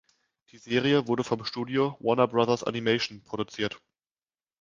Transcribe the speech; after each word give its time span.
Die 0.49 0.57
Serie 0.57 1.05
wurde 1.07 1.23
vom 1.23 1.45
Studio 1.45 1.95
Warner 1.99 2.27
Brothers 2.27 2.63
Animation 2.63 3.21
produziert. 3.23 3.79